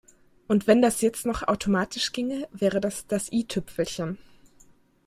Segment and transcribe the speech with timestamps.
[0.47, 4.17] Und wenn das jetzt noch automatisch ginge, wäre das das i-Tüpfelchen.